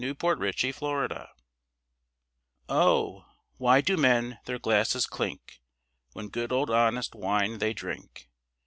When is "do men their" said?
3.81-4.57